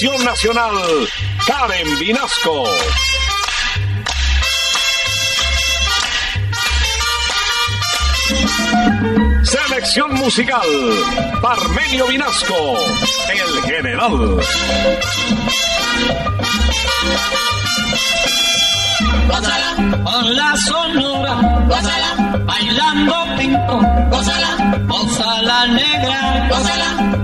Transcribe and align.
Dirección 0.00 0.24
Nacional, 0.24 0.74
Karen 1.46 1.98
Vinasco. 2.00 2.64
Selección 9.44 10.14
musical, 10.14 10.66
Parmenio 11.40 12.08
Vinasco, 12.08 12.74
el 13.30 13.62
general. 13.62 14.40
Con 20.04 20.36
la 20.36 20.56
sonora, 20.56 21.64
gózala, 21.68 22.40
bailando 22.44 23.14
pinto, 23.38 23.80
gózala, 24.10 24.76
gózala 24.88 25.66
negra, 25.68 26.48
gózala, 26.50 27.23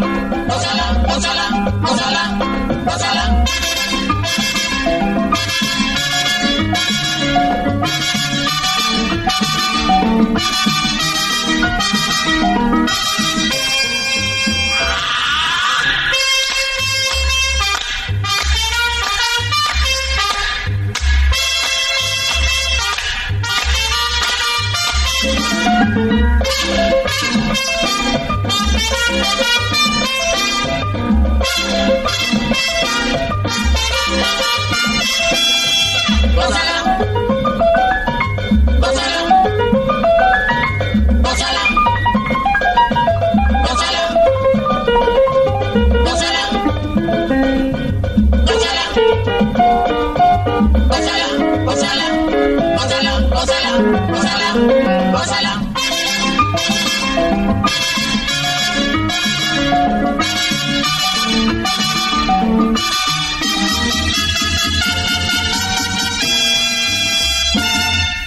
Gózala. 51.81 52.07
Gózala. 52.77 53.19
Gózala. 53.29 53.71
Gózala. 54.11 54.49
Gózala. 55.11 55.53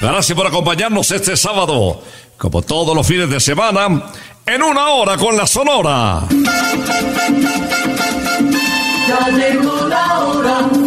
Gracias 0.01 0.37
por 0.37 0.47
acompañarnos 0.47 1.11
este 1.13 1.37
sábado, 1.37 2.03
como 2.37 2.61
todos 2.63 2.95
los 2.97 3.07
fines 3.07 3.31
de 3.31 3.39
semana, 3.39 4.03
en 4.45 4.63
una 4.63 4.89
hora 4.89 5.17
con 5.17 5.37
la 5.37 5.47
Sonora. 5.47 6.25
Ya 9.09 9.29
llegó 9.31 9.89
la 9.89 10.21
hora. 10.25 10.84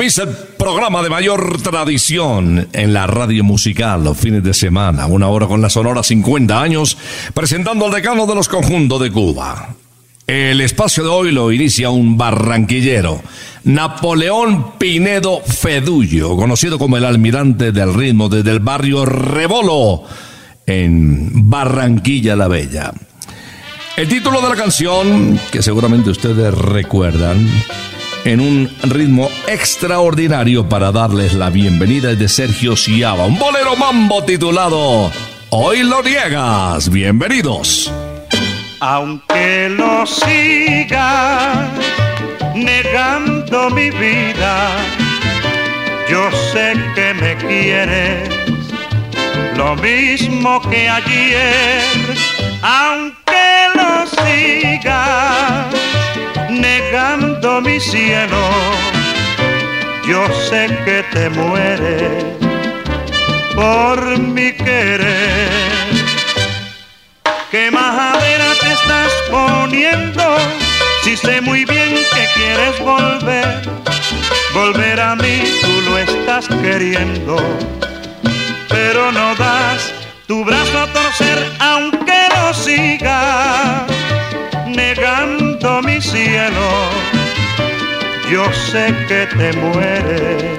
El 0.00 0.28
programa 0.56 1.02
de 1.02 1.10
mayor 1.10 1.60
tradición 1.60 2.68
en 2.72 2.94
la 2.94 3.06
radio 3.06 3.44
musical 3.44 4.02
los 4.02 4.16
fines 4.16 4.42
de 4.42 4.54
semana, 4.54 5.06
una 5.06 5.28
hora 5.28 5.46
con 5.46 5.60
la 5.60 5.68
Sonora 5.68 6.02
50 6.02 6.58
años, 6.58 6.96
presentando 7.34 7.84
al 7.84 7.92
decano 7.92 8.24
de 8.24 8.34
los 8.34 8.48
conjuntos 8.48 8.98
de 9.02 9.12
Cuba. 9.12 9.74
El 10.26 10.62
espacio 10.62 11.04
de 11.04 11.10
hoy 11.10 11.32
lo 11.32 11.52
inicia 11.52 11.90
un 11.90 12.16
barranquillero, 12.16 13.20
Napoleón 13.64 14.78
Pinedo 14.78 15.42
Fedullo, 15.42 16.34
conocido 16.34 16.78
como 16.78 16.96
el 16.96 17.04
almirante 17.04 17.70
del 17.70 17.92
ritmo 17.92 18.30
desde 18.30 18.52
el 18.52 18.60
barrio 18.60 19.04
Rebolo, 19.04 20.04
en 20.64 21.50
Barranquilla 21.50 22.36
la 22.36 22.48
Bella. 22.48 22.90
El 23.98 24.08
título 24.08 24.40
de 24.40 24.48
la 24.48 24.56
canción, 24.56 25.38
que 25.52 25.62
seguramente 25.62 26.08
ustedes 26.08 26.54
recuerdan, 26.54 27.46
en 28.24 28.40
un 28.40 28.70
ritmo 28.82 29.30
extraordinario 29.48 30.68
para 30.68 30.92
darles 30.92 31.34
la 31.34 31.50
bienvenida 31.50 32.14
de 32.14 32.28
Sergio 32.28 32.76
Ciaba, 32.76 33.26
un 33.26 33.38
bolero 33.38 33.76
mambo 33.76 34.22
titulado 34.24 35.10
Hoy 35.50 35.82
lo 35.82 36.02
niegas. 36.02 36.90
Bienvenidos. 36.90 37.92
Aunque 38.78 39.68
lo 39.68 40.06
siga 40.06 41.68
negando 42.54 43.68
mi 43.70 43.90
vida, 43.90 44.68
yo 46.08 46.30
sé 46.52 46.74
que 46.94 47.14
me 47.14 47.36
quieres 47.36 48.28
lo 49.56 49.74
mismo 49.76 50.60
que 50.70 50.88
ayer. 50.88 51.82
Aunque 52.62 53.68
lo 53.74 54.06
siga 54.06 55.68
negando 56.60 57.60
mi 57.60 57.80
cielo, 57.80 58.50
yo 60.06 60.26
sé 60.48 60.66
que 60.84 61.02
te 61.12 61.30
mueres 61.30 62.24
por 63.54 64.18
mi 64.18 64.52
querer. 64.52 65.48
¿Qué 67.50 67.70
majadera 67.70 68.46
te 68.60 68.72
estás 68.72 69.12
poniendo? 69.30 70.22
Si 71.02 71.16
sé 71.16 71.40
muy 71.40 71.64
bien 71.64 71.94
que 72.14 72.26
quieres 72.34 72.78
volver, 72.80 73.62
volver 74.54 75.00
a 75.00 75.16
mí 75.16 75.42
tú 75.62 75.90
lo 75.90 75.98
estás 75.98 76.46
queriendo, 76.62 77.36
pero 78.68 79.10
no 79.10 79.34
das 79.34 79.92
tu 80.26 80.44
brazo 80.44 80.78
a 80.78 80.86
torcer 80.92 81.38
aunque 81.58 82.28
lo 82.36 82.54
sigas 82.54 83.99
mi 85.82 86.00
cielo. 86.00 86.70
Yo 88.30 88.44
sé 88.52 88.94
que 89.08 89.26
te 89.38 89.52
mueres 89.52 90.58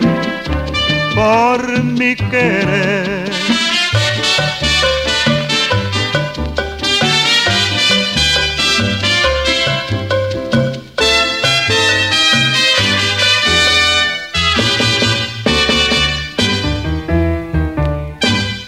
por 1.16 1.84
mi 1.84 2.16
querer. 2.16 3.30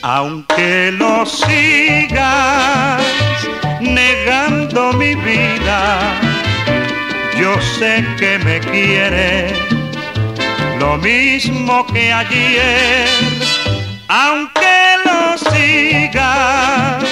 Aunque 0.01 0.92
lo 0.98 1.25
sigas 1.25 3.01
negando 3.80 4.94
mi 4.94 5.16
vida, 5.16 6.23
yo 7.40 7.60
sé 7.80 8.06
que 8.18 8.38
me 8.40 8.60
quieres 8.60 9.54
lo 10.80 10.98
mismo 10.98 11.86
que 11.88 12.12
ayer, 12.12 13.08
aunque 14.08 14.78
lo 15.06 15.38
sigas 15.52 17.04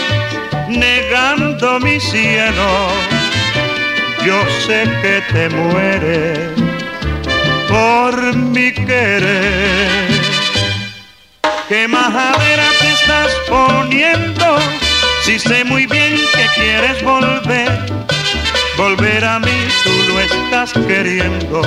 negando 0.67 1.79
mi 1.79 1.99
cielo, 1.99 2.89
yo 4.25 4.43
sé 4.65 4.83
que 5.01 5.21
te 5.31 5.49
mueres 5.49 6.39
por 7.69 8.35
mi 8.35 8.71
querer. 8.73 10.11
¿Qué 11.69 11.87
majadera 11.87 12.67
te 12.79 12.91
estás 12.91 13.31
poniendo? 13.47 14.57
Si 15.23 15.39
sé 15.39 15.63
muy 15.63 15.85
bien 15.85 16.17
que 16.35 16.45
quieres 16.55 17.01
volver, 17.03 17.71
volver 18.81 19.23
a 19.23 19.37
mí 19.37 19.59
tú 19.83 19.91
lo 20.11 20.19
estás 20.19 20.73
queriendo, 20.73 21.61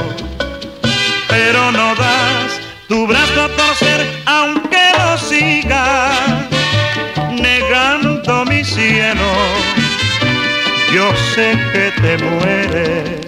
pero 1.29 1.71
no 1.71 1.95
das 1.95 2.61
tu 2.89 3.07
brazo 3.07 3.43
a 3.45 3.49
torcer 3.61 4.01
aunque 4.27 4.85
lo 4.99 5.17
sigas 5.19 6.11
negando 7.31 8.45
mi 8.47 8.65
cielo. 8.65 9.29
Yo 10.93 11.07
sé 11.35 11.57
que 11.73 11.87
te 12.03 12.19
mueres 12.25 13.21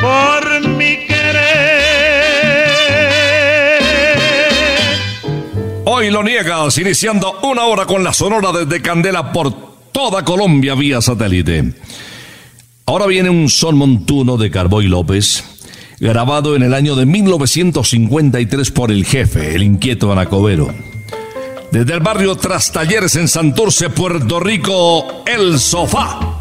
por 0.00 0.68
mi 0.68 0.98
Hoy 5.84 6.10
lo 6.10 6.22
niegas, 6.22 6.78
iniciando 6.78 7.38
una 7.42 7.64
hora 7.64 7.84
con 7.84 8.02
la 8.02 8.14
sonora 8.14 8.50
desde 8.50 8.80
Candela 8.80 9.30
por 9.30 9.52
toda 9.92 10.24
Colombia 10.24 10.74
vía 10.74 11.02
satélite. 11.02 11.74
Ahora 12.92 13.06
viene 13.06 13.30
un 13.30 13.48
son 13.48 13.78
montuno 13.78 14.36
de 14.36 14.50
Carboy 14.50 14.86
López, 14.86 15.44
grabado 15.98 16.56
en 16.56 16.62
el 16.62 16.74
año 16.74 16.94
de 16.94 17.06
1953 17.06 18.70
por 18.70 18.90
el 18.90 19.06
jefe, 19.06 19.54
el 19.54 19.62
inquieto 19.62 20.12
Anacobero. 20.12 20.74
Desde 21.70 21.94
el 21.94 22.00
barrio 22.00 22.36
Trastalleres 22.36 23.16
en 23.16 23.28
Santurce, 23.28 23.88
Puerto 23.88 24.40
Rico, 24.40 25.24
El 25.24 25.58
Sofá. 25.58 26.38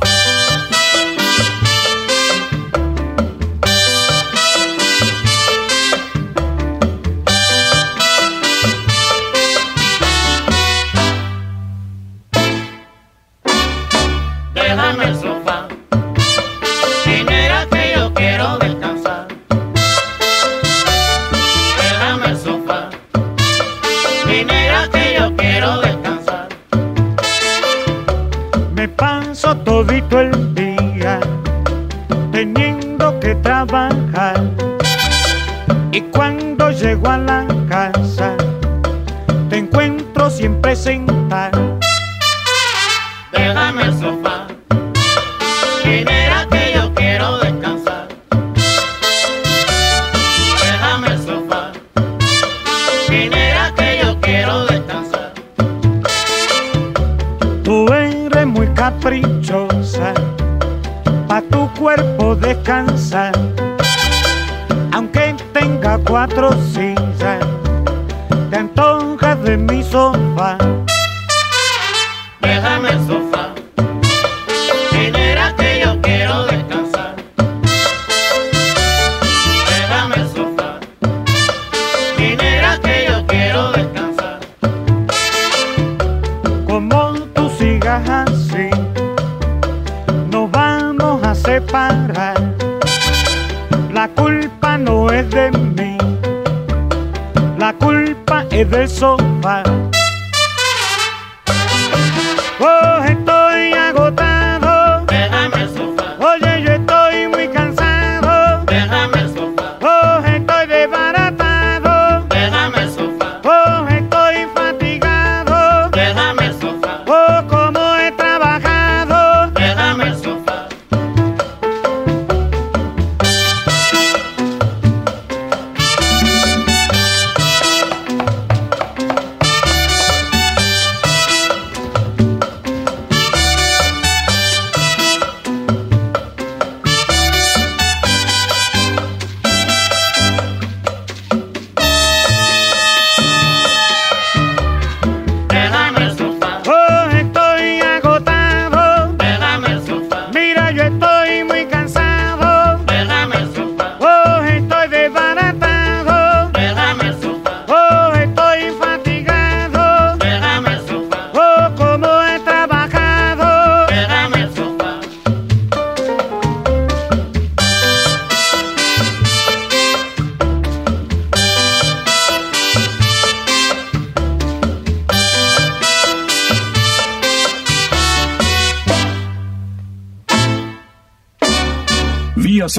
caprichosa, 59.02 60.14
pa' 61.28 61.42
tu 61.50 61.68
cuerpo 61.80 62.36
descansar. 62.36 63.32
Aunque 64.94 65.36
tenga 65.54 65.98
cuatro 65.98 66.52
sillas, 66.72 67.44
te 68.52 68.58
antojas 68.58 69.42
de 69.44 69.58
mi 69.58 69.82
sofá. 69.82 70.61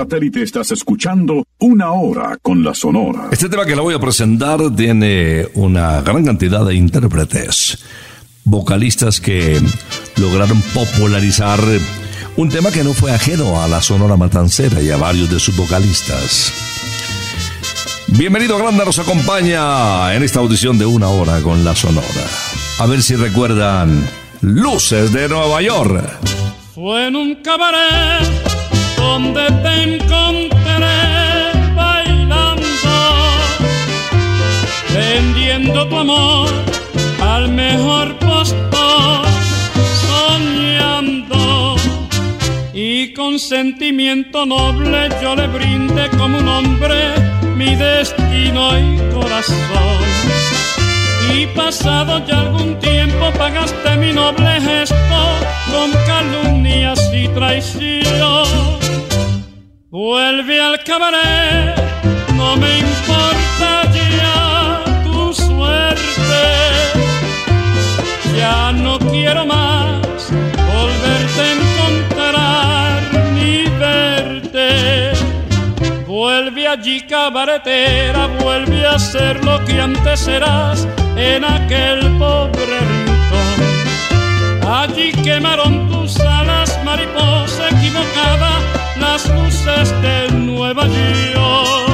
Satélite 0.02 0.42
estás 0.42 0.72
escuchando 0.72 1.46
Una 1.60 1.92
Hora 1.92 2.36
con 2.42 2.64
la 2.64 2.74
Sonora. 2.74 3.28
Este 3.30 3.48
tema 3.48 3.64
que 3.64 3.76
le 3.76 3.82
voy 3.82 3.94
a 3.94 4.00
presentar 4.00 4.58
tiene 4.74 5.46
una 5.54 6.00
gran 6.00 6.24
cantidad 6.24 6.66
de 6.66 6.74
intérpretes, 6.74 7.78
vocalistas 8.42 9.20
que 9.20 9.60
lograron 10.16 10.60
popularizar 10.74 11.60
un 12.36 12.48
tema 12.48 12.72
que 12.72 12.82
no 12.82 12.94
fue 12.94 13.12
ajeno 13.12 13.62
a 13.62 13.68
la 13.68 13.80
Sonora 13.80 14.16
Matancera 14.16 14.82
y 14.82 14.90
a 14.90 14.96
varios 14.96 15.30
de 15.30 15.38
sus 15.38 15.56
vocalistas. 15.56 16.52
Bienvenido 18.08 18.58
Grande, 18.58 18.84
nos 18.84 18.98
acompaña 18.98 20.16
en 20.16 20.24
esta 20.24 20.40
audición 20.40 20.78
de 20.78 20.86
Una 20.86 21.10
Hora 21.10 21.40
con 21.42 21.64
la 21.64 21.76
Sonora. 21.76 22.26
A 22.80 22.86
ver 22.86 23.02
si 23.02 23.14
recuerdan 23.14 24.04
Luces 24.40 25.12
de 25.12 25.28
Nueva 25.28 25.62
York. 25.62 26.10
Fue 26.74 27.06
en 27.06 27.14
un 27.14 27.36
cabaret 27.36 28.51
donde 29.02 29.44
te 29.64 29.72
encontré 29.88 30.98
bailando, 31.74 32.94
vendiendo 34.94 35.88
tu 35.88 35.96
amor 35.96 36.48
al 37.20 37.48
mejor 37.48 38.16
postor, 38.18 39.26
soñando. 40.06 41.76
Y 42.72 43.12
con 43.12 43.38
sentimiento 43.38 44.46
noble 44.46 45.08
yo 45.20 45.34
le 45.34 45.46
brindé 45.48 46.08
como 46.18 46.38
un 46.38 46.48
hombre 46.48 47.14
mi 47.56 47.74
destino 47.74 48.62
y 48.78 48.86
corazón. 49.14 50.02
Y 51.34 51.46
pasado 51.46 52.24
ya 52.26 52.40
algún 52.40 52.78
tiempo 52.78 53.30
pagaste 53.38 53.96
mi 53.96 54.12
noble 54.12 54.60
gesto 54.60 55.22
con 55.72 55.90
calumnias 56.06 57.00
y 57.14 57.28
traición. 57.28 58.81
Vuelve 59.92 60.58
al 60.58 60.82
cabaret, 60.84 61.76
no 62.34 62.56
me 62.56 62.78
importa 62.78 63.92
ya 63.92 64.82
tu 65.04 65.34
suerte. 65.34 66.44
Ya 68.34 68.72
no 68.72 68.98
quiero 68.98 69.44
más 69.44 70.32
volverte 70.72 71.40
a 71.42 71.52
encontrar 71.52 73.02
ni 73.34 73.64
verte. 73.78 75.12
Vuelve 76.06 76.68
allí 76.68 77.02
cabaretera, 77.02 78.28
vuelve 78.40 78.86
a 78.86 78.98
ser 78.98 79.44
lo 79.44 79.62
que 79.66 79.78
antes 79.78 80.26
eras 80.26 80.88
en 81.16 81.44
aquel 81.44 82.16
pobre 82.16 82.80
rincón. 82.80 84.66
Allí 84.66 85.12
quemaron 85.22 85.90
tus 85.90 86.18
alas, 86.18 86.82
mariposa 86.82 87.68
equivocada, 87.68 88.58
las 88.96 89.28
luces 89.30 89.90
de 90.02 90.28
Nueva 90.32 90.86
York. 90.86 91.91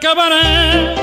Cabaret, 0.00 0.96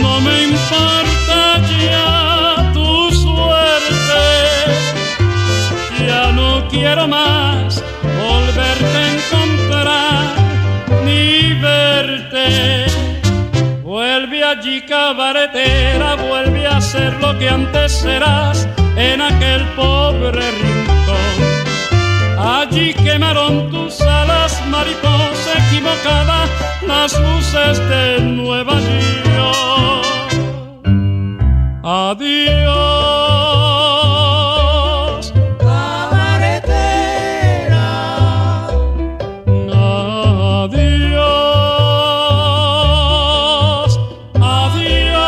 no 0.00 0.20
me 0.22 0.44
importa 0.44 1.60
ya 1.68 2.70
tu 2.72 3.10
suerte. 3.12 4.24
Ya 6.06 6.32
no 6.32 6.66
quiero 6.68 7.06
más 7.06 7.84
volverte 8.02 8.96
a 8.96 9.12
encontrar 9.16 10.34
ni 11.04 11.52
verte. 11.60 12.86
Vuelve 13.82 14.42
allí 14.42 14.80
cabaretera, 14.82 16.14
vuelve 16.14 16.66
a 16.66 16.80
ser 16.80 17.12
lo 17.20 17.38
que 17.38 17.50
antes 17.50 17.92
serás 17.92 18.66
en 18.96 19.20
aquel 19.20 19.62
pobre 19.76 20.37
las 27.00 27.14
luces 27.20 27.78
de 27.90 28.20
Nueva 28.20 28.74
York. 29.36 30.32
Adiós, 31.84 32.54
Cabaretera, 35.60 36.66
adiós, 40.56 41.08
adiós. 44.34 45.18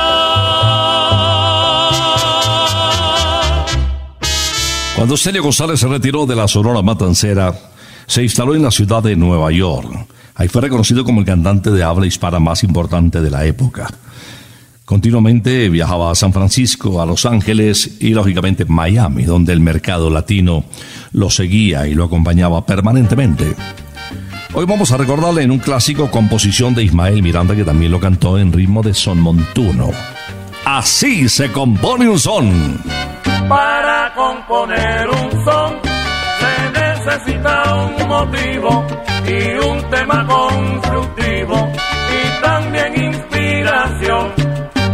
Cuando 4.96 5.16
Celio 5.16 5.42
González 5.44 5.78
se 5.78 5.86
retiró 5.86 6.26
de 6.26 6.34
la 6.34 6.48
Sonora 6.48 6.82
Matancera, 6.82 7.54
se 8.06 8.24
instaló 8.24 8.56
en 8.56 8.62
la 8.62 8.72
ciudad 8.72 9.04
de 9.04 9.14
Nueva 9.14 9.52
York. 9.52 10.08
Ahí 10.40 10.48
fue 10.48 10.62
reconocido 10.62 11.04
como 11.04 11.20
el 11.20 11.26
cantante 11.26 11.70
de 11.70 11.84
habla 11.84 12.06
hispana 12.06 12.38
más 12.38 12.64
importante 12.64 13.20
de 13.20 13.30
la 13.30 13.44
época. 13.44 13.88
Continuamente 14.86 15.68
viajaba 15.68 16.10
a 16.10 16.14
San 16.14 16.32
Francisco, 16.32 17.02
a 17.02 17.04
Los 17.04 17.26
Ángeles 17.26 17.98
y 18.00 18.14
lógicamente 18.14 18.64
Miami, 18.64 19.24
donde 19.24 19.52
el 19.52 19.60
mercado 19.60 20.08
latino 20.08 20.64
lo 21.12 21.28
seguía 21.28 21.86
y 21.86 21.92
lo 21.92 22.04
acompañaba 22.04 22.64
permanentemente. 22.64 23.54
Hoy 24.54 24.64
vamos 24.64 24.90
a 24.92 24.96
recordarle 24.96 25.42
en 25.42 25.50
un 25.50 25.58
clásico 25.58 26.10
composición 26.10 26.74
de 26.74 26.84
Ismael 26.84 27.22
Miranda 27.22 27.54
que 27.54 27.64
también 27.64 27.92
lo 27.92 28.00
cantó 28.00 28.38
en 28.38 28.50
ritmo 28.50 28.82
de 28.82 28.94
son 28.94 29.20
montuno. 29.20 29.90
Así 30.64 31.28
se 31.28 31.52
compone 31.52 32.08
un 32.08 32.18
son. 32.18 32.80
Para 33.46 34.14
componer 34.14 35.06
un 35.06 35.44
son 35.44 35.99
necesita 37.04 37.74
un 37.74 38.08
motivo 38.08 38.86
y 39.26 39.66
un 39.66 39.90
tema 39.90 40.26
constructivo 40.26 41.72
y 42.12 42.42
también 42.42 43.04
inspiración. 43.04 44.32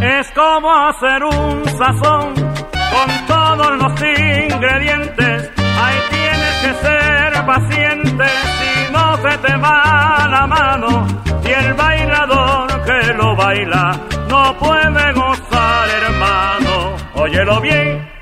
Es 0.03 0.31
como 0.33 0.71
hacer 0.89 1.25
un 1.25 1.65
sazón 1.67 2.35
con 2.35 3.27
todos 3.27 3.79
los 3.79 3.93
ingredientes. 4.03 5.51
Ahí 5.57 5.99
tienes 6.11 6.55
que 6.63 6.87
ser 6.87 7.47
paciente 7.47 8.25
si 8.59 8.93
no 8.93 9.17
se 9.17 9.39
te 9.39 9.57
va 9.57 10.29
la 10.31 10.47
mano 10.47 11.07
y 11.45 11.51
el 11.51 11.75
bailador 11.75 12.85
que 12.85 13.13
lo 13.15 13.37
baila 13.37 14.01
no 14.29 14.57
puede 14.59 15.13
gozar, 15.13 15.89
hermano. 15.89 16.97
Óyelo 17.15 17.61
bien. 17.61 18.16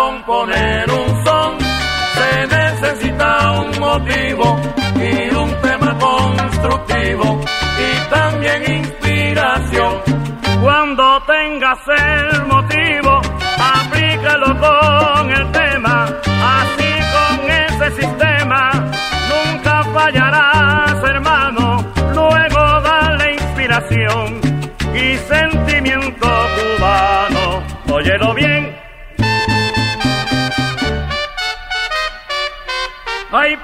Componer 0.00 0.90
un 0.90 1.24
son 1.26 1.58
se 2.16 2.46
necesita 2.46 3.52
un 3.60 3.68
motivo 3.78 4.58
y 4.96 5.34
un 5.34 5.50
tema 5.60 5.90
constructivo 5.98 7.40
y 7.86 8.08
también 8.08 8.60
inspiración. 8.80 9.92
Cuando 10.62 11.04
tengas 11.26 11.78
el 11.86 12.46
motivo, 12.46 13.09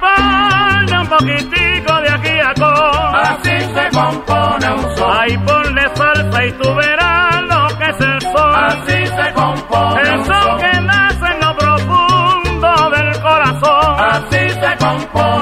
Ponle 0.07 0.99
un 1.01 1.07
poquitico 1.09 1.93
de 2.03 2.11
aquí 2.17 2.39
a 2.41 2.55
con. 2.55 3.15
así 3.31 3.57
se 3.75 3.85
compone 3.99 4.67
un 4.75 4.97
son. 4.97 5.11
Ay, 5.19 5.37
ponle 5.39 5.83
salsa 5.95 6.45
y 6.45 6.53
tú 6.53 6.75
verás 6.75 7.43
lo 7.43 7.79
que 7.79 7.85
es 7.91 8.01
el 8.01 8.21
sol. 8.23 8.55
Así 8.55 9.07
se 9.07 9.33
compone 9.35 10.01
El 10.03 10.25
son. 10.25 10.59
que 10.61 10.81
nace 10.81 11.27
en 11.33 11.41
lo 11.41 11.57
profundo 11.57 12.91
del 12.91 13.21
corazón. 13.21 13.95
Así 14.13 14.49
se 14.51 14.77
compone 14.85 15.36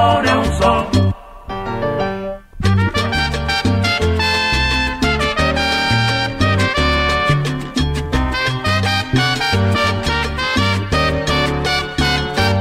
un. 0.00 1.10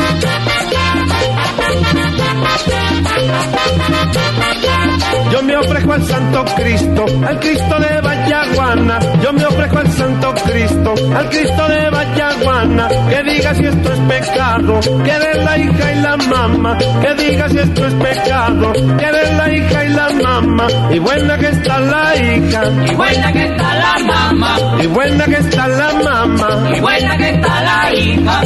Yo 5.31 5.41
me 5.43 5.55
ofrezco 5.55 5.93
al 5.93 6.03
Santo 6.05 6.45
Cristo, 6.55 7.05
al 7.25 7.39
Cristo 7.39 7.79
de 7.79 8.01
Vallaguana. 8.01 8.99
Yo 9.23 9.33
me 9.33 9.45
ofrezco 9.45 9.77
al 9.77 9.91
Santo 9.91 10.33
Cristo, 10.45 10.93
al 11.15 11.29
Cristo 11.29 11.67
de 11.67 11.89
Vallaguana. 11.89 12.87
Que 13.09 13.23
diga 13.23 13.55
si 13.55 13.65
esto 13.65 13.93
es 13.93 13.99
pecado, 13.99 14.79
que 15.03 15.11
eres 15.11 15.37
la 15.43 15.57
hija 15.57 15.91
y 15.93 16.01
la 16.01 16.17
mamá. 16.17 16.77
Que 16.77 17.13
diga 17.15 17.49
si 17.49 17.57
esto 17.59 17.87
es 17.87 17.93
pecado, 17.93 18.73
que 18.73 19.05
eres 19.05 19.33
la 19.37 19.53
hija 19.53 19.85
y 19.85 19.89
la 19.89 20.09
mamá. 20.09 20.67
Y 20.91 20.99
buena 20.99 21.37
que 21.37 21.47
está 21.47 21.79
la 21.79 22.15
hija, 22.15 22.63
Y 22.91 22.95
buena 22.95 23.31
que 23.33 23.43
está 23.45 23.75
la 23.75 23.99
mamá, 24.05 24.57
y 24.83 24.87
buena 24.87 25.25
que 25.25 25.35
está 25.37 25.67
la 25.67 25.93
mamá. 26.03 26.69
y 26.75 26.79
buena 26.79 27.17
que 27.17 27.29
está 27.29 27.63
la 27.63 27.93
hija. 27.93 28.41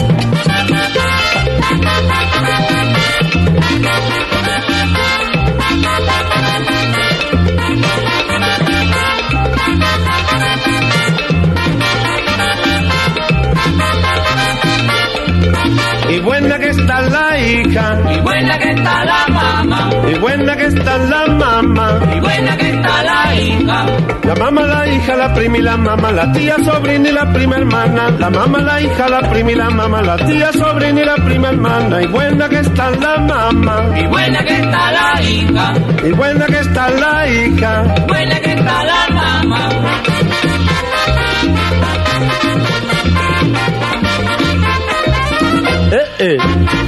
La 17.65 17.71
hija, 17.71 18.12
Y 18.15 18.21
buena 18.21 18.58
que 18.58 18.69
está 18.71 19.06
la 19.06 19.28
mamá, 19.30 19.89
y 20.08 20.19
buena 20.19 20.56
que 20.56 20.65
está 20.67 20.97
la 20.97 21.28
mamá. 21.28 21.99
y 22.15 22.19
buena 22.19 22.58
que 22.58 22.69
está 22.69 23.04
la 23.04 23.36
hija. 23.36 23.86
La 24.23 24.36
mamá, 24.36 24.62
la 24.62 24.88
hija, 24.88 25.15
la 25.15 25.34
prima 25.34 25.58
y 25.58 25.62
la 25.62 25.78
mamá, 25.78 26.12
la 26.12 26.32
tía, 26.32 26.56
sobrina 26.63 27.10
y 27.10 27.12
la 27.12 27.32
prima 27.32 27.58
hermana. 27.58 28.10
La 28.17 28.30
mamá, 28.30 28.58
la 28.60 28.82
hija, 28.82 29.08
la 29.08 29.21
prima 29.30 29.51
y 29.51 29.56
la 29.56 29.69
mamá, 29.69 30.01
la 30.01 30.17
tía, 30.17 30.51
sobrina 30.54 31.01
y 31.01 31.06
la 31.06 31.15
prima 31.15 31.49
hermana. 31.49 32.01
Y 32.01 32.08
buena 32.08 32.49
que 32.49 32.60
está 32.60 32.89
la 32.91 33.17
mamá, 33.19 33.82
Y 33.95 34.08
buena 34.08 34.43
que 34.43 34.56
está 34.56 34.91
la 34.91 35.21
hija, 35.21 35.73
y 36.04 36.12
buena 36.12 36.45
que 36.47 36.60
está 36.60 36.89
la 36.89 37.28
hija. 37.28 37.84
buena 38.08 38.39
que 38.39 38.54
está 38.54 38.84
la 38.84 39.13
mamá. 39.13 39.69
Eh. 46.19 46.38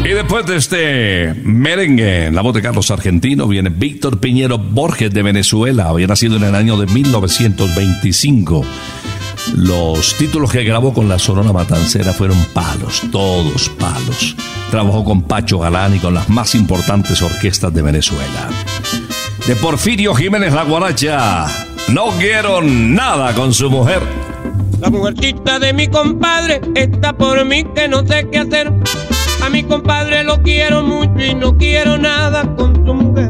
Y 0.03 0.09
después 0.09 0.45
de 0.45 0.55
este 0.55 1.33
merengue 1.43 2.27
en 2.27 2.35
la 2.35 2.41
voz 2.41 2.53
de 2.53 2.61
Carlos 2.61 2.89
Argentino 2.91 3.47
viene 3.47 3.69
Víctor 3.69 4.19
Piñero 4.19 4.57
Borges 4.57 5.13
de 5.13 5.23
Venezuela. 5.23 5.89
Había 5.89 6.07
nacido 6.07 6.37
en 6.37 6.43
el 6.43 6.55
año 6.55 6.77
de 6.77 6.85
1925. 6.87 8.65
Los 9.55 10.15
títulos 10.17 10.51
que 10.51 10.63
grabó 10.63 10.93
con 10.93 11.07
la 11.07 11.19
Sonora 11.19 11.53
Matancera 11.53 12.13
fueron 12.13 12.37
palos, 12.53 13.01
todos 13.11 13.69
palos. 13.69 14.35
Trabajó 14.71 15.03
con 15.03 15.23
Pacho 15.23 15.59
Galán 15.59 15.95
y 15.95 15.99
con 15.99 16.13
las 16.13 16.29
más 16.29 16.53
importantes 16.55 17.21
orquestas 17.21 17.73
de 17.73 17.81
Venezuela. 17.81 18.49
De 19.45 19.55
Porfirio 19.55 20.13
Jiménez 20.13 20.53
La 20.53 20.63
Guaracha. 20.63 21.45
No 21.89 22.07
quiero 22.19 22.61
nada 22.61 23.33
con 23.33 23.53
su 23.53 23.69
mujer. 23.69 24.01
La 24.79 24.89
mujercita 24.89 25.57
de 25.59 25.73
mi 25.73 25.87
compadre 25.87 26.61
está 26.75 27.13
por 27.13 27.43
mí 27.45 27.63
que 27.73 27.87
no 27.87 28.05
sé 28.05 28.27
qué 28.29 28.39
hacer. 28.39 28.71
A 29.47 29.49
mi 29.49 29.63
compadre 29.63 30.25
lo 30.25 30.41
quiero 30.43 30.83
mucho 30.83 31.23
y 31.23 31.33
no 31.33 31.57
quiero 31.57 31.97
nada 31.97 32.53
con 32.57 32.75
su 32.85 32.93
mujer. 32.93 33.29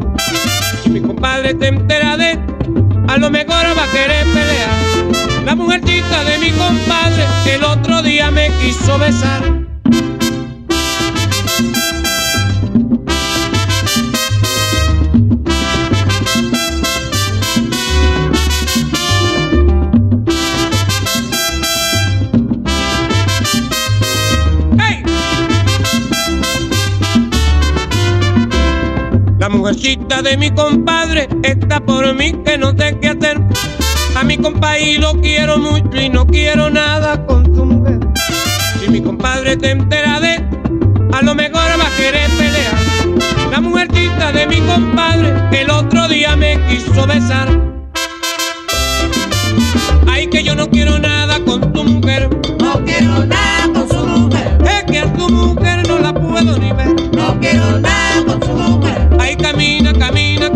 Si 0.82 0.90
mi 0.90 1.00
compadre 1.00 1.56
se 1.60 1.68
entera 1.68 2.18
de, 2.18 2.40
a 3.08 3.18
lo 3.18 3.30
mejor 3.30 3.64
va 3.78 3.84
a 3.84 3.92
querer 3.92 4.26
pelear. 4.26 5.46
La 5.46 5.54
mujercita 5.54 6.24
de 6.24 6.40
mi 6.40 6.50
compadre 6.54 7.24
el 7.54 7.64
otro 7.64 8.02
día 8.02 8.32
me 8.32 8.50
quiso 8.64 8.98
besar. 8.98 9.44
La 29.48 29.56
mujercita 29.56 30.22
de 30.22 30.36
mi 30.36 30.52
compadre 30.52 31.30
está 31.42 31.80
por 31.80 32.14
mí 32.14 32.34
que 32.46 32.58
no 32.58 32.72
sé 32.78 32.98
qué 33.02 33.08
hacer. 33.08 33.40
A 34.18 34.26
mi 34.26 34.38
compadre 34.38 34.98
lo 35.00 35.14
quiero 35.22 35.58
mucho 35.58 36.02
y 36.02 36.10
no 36.10 36.28
quiero 36.28 36.70
nada 36.70 37.26
con 37.26 37.46
su 37.56 37.64
mujer. 37.64 37.98
Si 38.78 38.90
mi 38.90 39.00
compadre 39.00 39.56
se 39.58 39.72
entera 39.72 40.20
de, 40.20 40.44
a 41.14 41.22
lo 41.22 41.34
mejor 41.34 41.62
va 41.80 41.88
a 41.88 41.96
querer 41.96 42.30
pelear. 42.32 42.74
La 43.50 43.62
mujercita 43.62 44.34
de 44.34 44.48
mi 44.48 44.60
compadre 44.60 45.34
el 45.54 45.70
otro 45.70 46.10
día 46.10 46.36
me 46.36 46.60
quiso 46.68 47.08
besar. 47.08 47.48
Ay, 50.10 50.28
que 50.28 50.44
yo 50.44 50.56
no 50.56 50.70
quiero 50.70 51.00
nada 51.00 51.40
con 51.46 51.72
tu 51.72 51.86
mujer. 51.86 52.30
No 52.60 52.84
quiero 52.84 53.26
nada 53.26 53.72
con 53.74 53.88
su 53.88 54.08
mujer, 54.08 54.58
Es 54.66 54.84
que 54.92 55.00
a 55.00 55.14
tu 55.14 55.30
mujer 55.30 55.77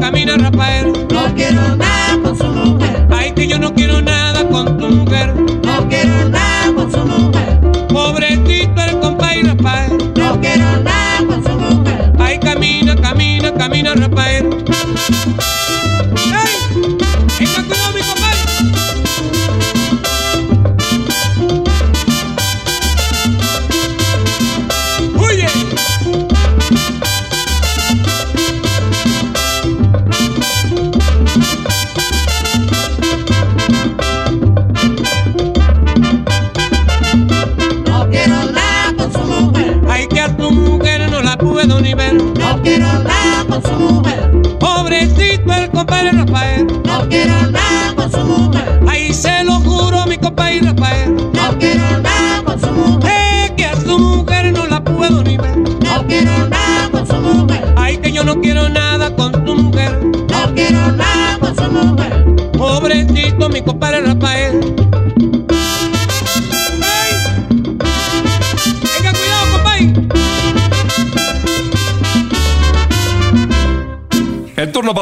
camina, 0.01 0.35
Rafael. 0.35 1.20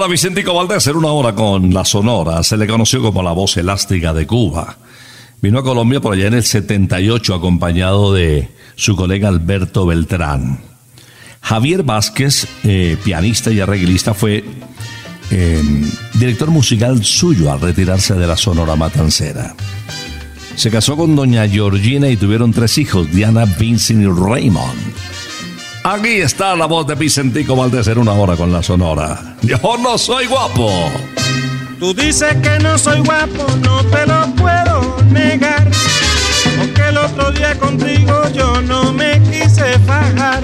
Vicentico 0.09 0.55
Valdés 0.55 0.87
en 0.87 0.95
una 0.95 1.09
hora 1.09 1.35
con 1.35 1.71
la 1.71 1.85
Sonora. 1.85 2.41
Se 2.41 2.57
le 2.57 2.65
conoció 2.65 3.01
como 3.01 3.21
la 3.21 3.31
voz 3.31 3.57
elástica 3.57 4.11
de 4.11 4.25
Cuba. 4.25 4.77
Vino 5.39 5.59
a 5.59 5.63
Colombia 5.63 6.01
por 6.01 6.13
allá 6.13 6.27
en 6.27 6.33
el 6.33 6.43
78 6.43 7.35
acompañado 7.35 8.13
de 8.13 8.49
su 8.75 8.95
colega 8.95 9.27
Alberto 9.27 9.85
Beltrán. 9.85 10.61
Javier 11.41 11.83
Vázquez, 11.83 12.47
eh, 12.63 12.97
pianista 13.03 13.51
y 13.51 13.59
arreglista, 13.59 14.13
fue 14.15 14.43
eh, 15.29 15.61
director 16.15 16.49
musical 16.49 17.05
suyo 17.05 17.51
al 17.51 17.61
retirarse 17.61 18.15
de 18.15 18.25
la 18.25 18.35
Sonora 18.35 18.75
Matancera. 18.75 19.55
Se 20.55 20.71
casó 20.71 20.97
con 20.97 21.15
doña 21.15 21.47
Georgina 21.47 22.09
y 22.09 22.17
tuvieron 22.17 22.51
tres 22.51 22.77
hijos, 22.79 23.11
Diana, 23.11 23.45
Vincent 23.45 24.01
y 24.01 24.07
Raymond. 24.07 25.08
Aquí 25.91 26.21
está 26.21 26.55
la 26.55 26.67
voz 26.67 26.85
de 26.85 26.93
Vicentico 26.93 27.55
Valdés 27.55 27.87
en 27.87 27.97
una 27.97 28.11
hora 28.11 28.35
con 28.35 28.53
la 28.53 28.61
Sonora. 28.61 29.35
Yo 29.41 29.57
no 29.79 29.97
soy 29.97 30.27
guapo. 30.27 30.69
Tú 31.79 31.95
dices 31.95 32.35
que 32.43 32.59
no 32.59 32.77
soy 32.77 32.99
guapo, 32.99 33.47
no 33.63 33.83
te 33.85 34.05
lo 34.05 34.27
puedo 34.35 34.97
negar. 35.11 35.67
Porque 36.59 36.89
el 36.89 36.97
otro 36.97 37.31
día 37.31 37.57
contigo 37.57 38.21
yo 38.35 38.61
no 38.61 38.93
me 38.93 39.19
quise 39.31 39.79
fajar. 39.87 40.43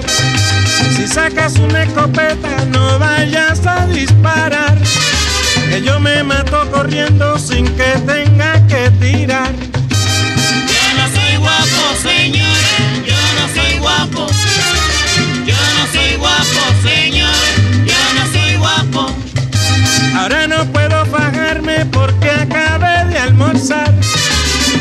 Si 0.96 1.06
sacas 1.06 1.56
una 1.60 1.84
escopeta, 1.84 2.64
no 2.72 2.98
vayas 2.98 3.64
a 3.68 3.86
disparar. 3.86 4.76
Que 5.70 5.80
yo 5.80 6.00
me 6.00 6.24
mato 6.24 6.68
corriendo 6.72 7.38
sin 7.38 7.66
que 7.76 7.92
tenga 8.04 8.66
que 8.66 8.90
tirar. 8.98 9.52
Yo 9.54 10.84
no 10.98 11.06
soy 11.14 11.36
guapo, 11.36 12.02
señores. 12.02 13.06
Yo 13.06 13.14
no 13.14 13.62
soy 13.62 13.78
guapo. 13.78 14.35
Soy 16.16 16.24
guapo, 16.24 16.88
señores. 16.88 17.56
Yo 17.84 17.94
no 18.14 18.32
soy 18.32 18.56
guapo. 18.56 19.14
Ahora 20.16 20.46
no 20.46 20.64
puedo 20.72 21.04
fajarme 21.04 21.84
porque 21.92 22.30
acabé 22.30 23.04
de 23.10 23.18
almorzar. 23.18 23.92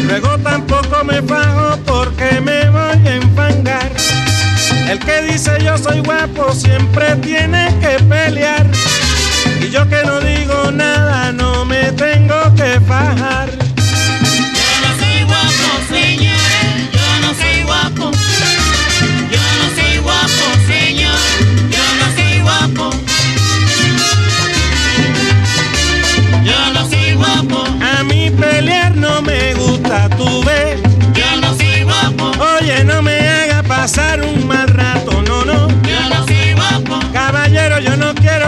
Luego 0.08 0.38
tampoco 0.38 1.04
me 1.04 1.22
fajo 1.22 1.78
porque 1.86 2.40
me 2.40 2.70
voy 2.70 3.08
a 3.08 3.16
enfangar. 3.16 3.92
El 4.88 4.98
que 5.00 5.24
dice 5.24 5.52
yo 5.62 5.78
soy 5.78 6.00
guapo 6.00 6.54
siempre 6.54 7.18
tiene 7.18 7.68
que 7.82 8.02
pelear. 8.06 8.66
Y 9.60 9.70
yo 9.72 9.90
que 9.90 10.04
no 10.06 10.22
digo 10.22 10.72
nada 10.72 11.34
no 11.34 11.66
me 11.66 11.92
tengo 11.92 12.56
que 12.56 12.80
fajar. 12.80 13.50
Yo 13.52 14.70
no 14.84 15.00
soy 15.00 15.24
guapo, 15.26 15.68
señores. 15.90 16.92
Yo 16.94 17.28
no 17.28 17.34
soy 17.34 17.64
guapo. 17.64 18.35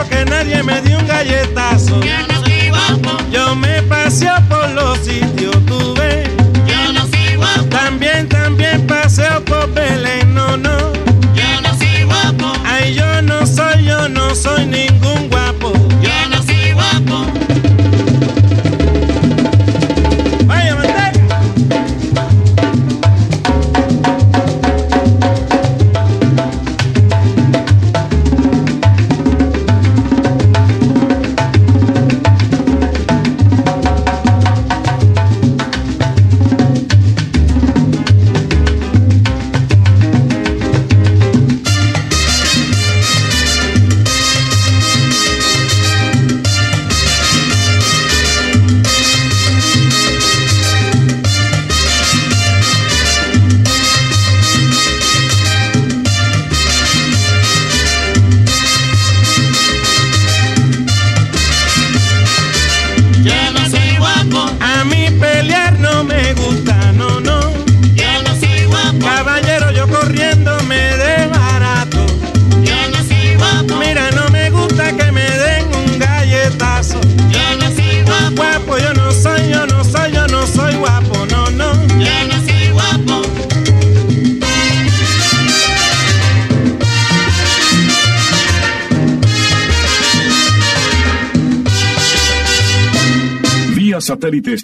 Que 0.07 0.25
nadie 0.25 0.63
me 0.63 0.81
dé 0.81 0.95
un 0.95 1.07
galletazo. 1.07 1.99
Yo 3.31 3.55
me 3.55 3.66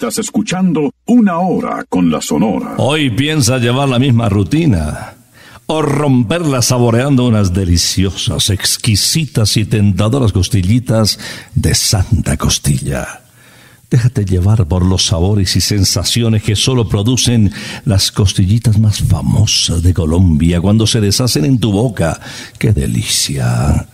estás 0.04 0.20
escuchando 0.20 0.94
una 1.06 1.40
hora 1.40 1.86
con 1.88 2.12
la 2.12 2.22
Sonora. 2.22 2.76
Hoy 2.76 3.10
piensa 3.10 3.58
llevar 3.58 3.88
la 3.88 4.00
misma 4.00 4.28
rutina 4.28 5.14
o 5.66 5.82
romperla 5.82 6.62
saboreando 6.62 7.26
unas 7.26 7.54
deliciosas, 7.54 8.50
exquisitas 8.50 9.56
y 9.56 9.64
tentadoras 9.64 10.34
costillitas 10.34 11.18
de 11.56 11.74
Santa 11.74 12.36
Costilla. 12.36 13.22
Déjate 13.90 14.26
llevar 14.26 14.68
por 14.68 14.84
los 14.84 15.06
sabores 15.06 15.56
y 15.56 15.62
sensaciones 15.62 16.44
que 16.44 16.58
solo 16.58 16.90
producen 16.90 17.54
las 17.86 18.12
costillitas 18.12 18.78
más 18.80 19.00
famosas 19.00 19.84
de 19.84 19.94
Colombia 19.94 20.60
cuando 20.60 20.86
se 20.86 21.00
deshacen 21.00 21.46
en 21.46 21.60
tu 21.60 21.72
boca. 21.72 22.20
¡Qué 22.60 22.74
delicia! 22.74 23.88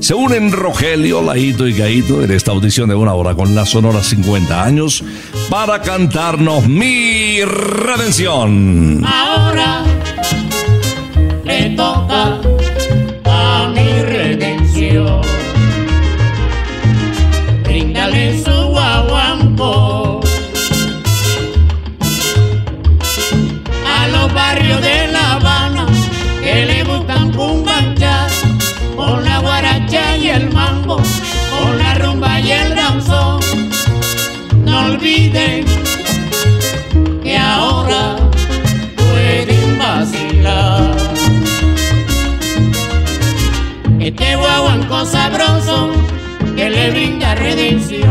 Se 0.00 0.14
unen 0.14 0.52
Rogelio, 0.52 1.22
Laito 1.22 1.66
y 1.66 1.72
Gaito 1.72 2.22
en 2.22 2.30
esta 2.30 2.52
audición 2.52 2.90
de 2.90 2.94
una 2.94 3.14
hora 3.14 3.34
con 3.34 3.54
la 3.54 3.64
Sonora 3.64 4.02
50 4.02 4.62
años 4.62 5.02
para 5.48 5.80
cantarnos 5.80 6.68
Mi 6.68 7.40
Redención. 7.42 9.02
Ahora 9.06 9.82
le 11.44 11.70
toca 11.70 12.42
a 13.24 13.72
mi 13.74 14.02
redención. 14.02 15.22
a 23.86 24.08
los 24.08 24.34
barrios 24.34 24.80
de 24.82 25.08
La 25.08 25.34
Habana 25.34 25.86
que 26.42 26.66
le 26.66 26.84
gustan 26.84 27.32
cumbanchas 27.32 28.32
con 28.94 29.24
la 29.24 29.38
guaracha 29.38 30.16
y 30.18 30.28
el 30.28 30.52
mambo, 30.52 30.96
con 30.96 31.78
la 31.78 31.94
rumba 31.94 32.38
y 32.40 32.50
el 32.50 32.74
danzón. 32.74 33.40
No 34.64 34.86
olviden 34.86 35.64
que 37.22 37.38
ahora 37.38 38.16
pueden 38.96 39.78
vacilar. 39.78 40.96
Este 44.00 44.36
guaguanco 44.36 45.06
sabroso 45.06 45.92
que 46.54 46.68
le 46.68 46.90
brinda 46.90 47.34
redención. 47.34 48.05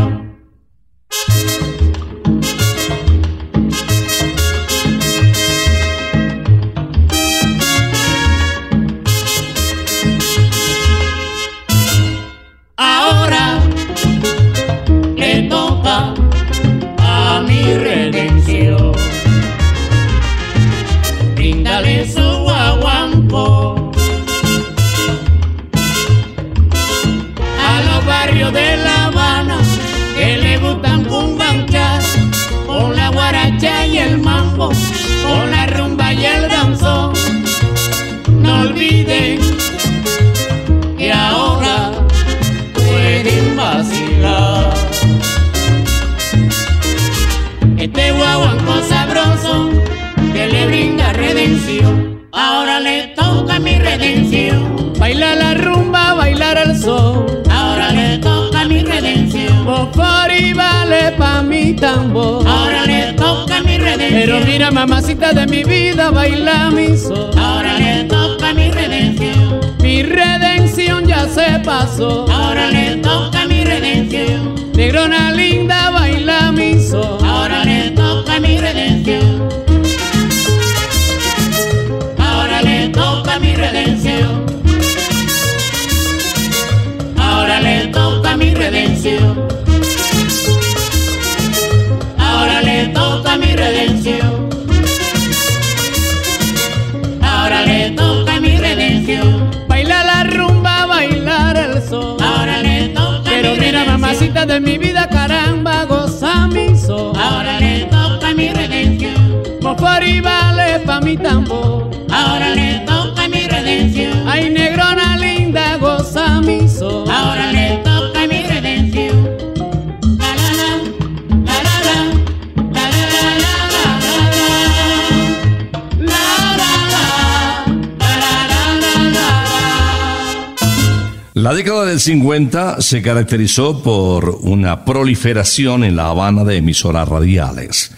Década 131.56 131.86
del 131.86 132.00
50 132.00 132.82
se 132.82 133.00
caracterizó 133.00 133.82
por 133.82 134.40
una 134.42 134.84
proliferación 134.84 135.84
en 135.84 135.96
La 135.96 136.08
Habana 136.08 136.44
de 136.44 136.58
emisoras 136.58 137.08
radiales. 137.08 137.92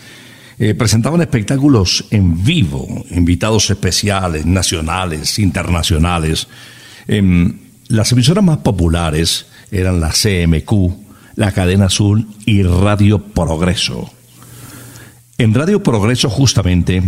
Eh, 0.60 0.74
presentaban 0.74 1.22
espectáculos 1.22 2.04
en 2.12 2.44
vivo, 2.44 2.86
invitados 3.10 3.68
especiales, 3.68 4.46
nacionales, 4.46 5.40
internacionales. 5.40 6.46
Em, 7.08 7.58
las 7.88 8.12
emisoras 8.12 8.44
más 8.44 8.58
populares 8.58 9.46
eran 9.72 10.00
la 10.00 10.12
CMQ, 10.12 10.92
la 11.34 11.50
Cadena 11.50 11.86
Azul 11.86 12.28
y 12.46 12.62
Radio 12.62 13.18
Progreso. 13.18 14.08
En 15.36 15.52
Radio 15.52 15.82
Progreso, 15.82 16.30
justamente, 16.30 17.02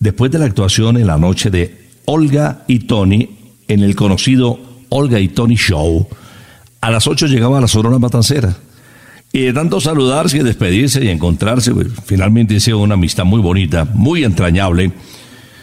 después 0.00 0.30
de 0.30 0.38
la 0.38 0.44
actuación 0.44 0.98
en 0.98 1.06
la 1.06 1.16
noche 1.16 1.48
de 1.48 1.88
Olga 2.04 2.64
y 2.68 2.80
Tony 2.80 3.30
en 3.68 3.82
el 3.82 3.96
conocido 3.96 4.73
Olga 4.88 5.20
y 5.20 5.28
Tony 5.28 5.56
Show, 5.56 6.08
a 6.80 6.90
las 6.90 7.06
8 7.06 7.26
llegaba 7.26 7.60
la 7.60 7.68
Sonora 7.68 7.98
Matancera. 7.98 8.54
Y 9.32 9.40
de 9.40 9.52
tanto 9.52 9.80
saludarse 9.80 10.44
despedirse 10.44 11.04
y 11.04 11.08
encontrarse, 11.08 11.72
pues, 11.72 11.88
finalmente 12.04 12.54
hicieron 12.54 12.82
una 12.82 12.94
amistad 12.94 13.24
muy 13.24 13.40
bonita, 13.40 13.84
muy 13.84 14.22
entrañable. 14.22 14.92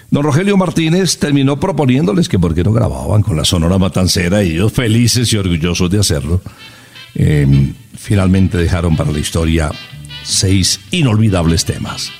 Don 0.10 0.24
Rogelio 0.24 0.58
Martínez 0.58 1.18
terminó 1.20 1.58
proponiéndoles 1.58 2.28
que 2.28 2.38
por 2.38 2.54
qué 2.54 2.66
no 2.66 2.74
grababan 2.74 3.22
con 3.22 3.38
la 3.38 3.46
Sonora 3.46 3.78
Matancera 3.78 4.44
y 4.44 4.52
ellos 4.52 4.74
felices 4.74 5.32
y 5.32 5.38
orgullosos 5.38 5.90
de 5.90 6.00
hacerlo. 6.00 6.42
Eh, 7.16 7.72
finalmente 7.96 8.58
dejaron 8.58 8.98
para 8.98 9.12
la 9.12 9.20
historia 9.20 9.72
seis 10.24 10.82
inolvidables 10.92 11.64
temas. 11.64 12.12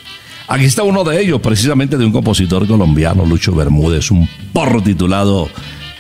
Aquí 0.48 0.66
está 0.66 0.84
uno 0.84 1.04
de 1.04 1.22
ellos, 1.22 1.42
precisamente 1.42 1.98
de 1.98 2.06
un 2.06 2.12
compositor 2.12 2.68
colombiano, 2.68 3.26
Lucho 3.26 3.54
Bermúdez, 3.54 4.12
un 4.12 4.28
porro 4.54 4.82
titulado 4.82 5.50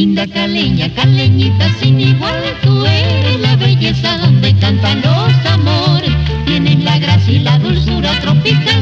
linda 0.00 0.26
caleña, 0.26 0.88
caleñita 0.94 1.68
sin 1.78 2.00
igual, 2.00 2.42
tú 2.62 2.84
eres 2.86 3.40
la 3.40 3.54
belleza 3.56 4.18
donde 4.18 4.54
cantan 4.56 5.02
los 5.02 5.52
amores. 5.52 6.10
Tienes 6.46 6.82
la 6.82 6.98
gracia 6.98 7.34
y 7.34 7.38
la 7.40 7.58
dulzura 7.58 8.18
tropical, 8.20 8.80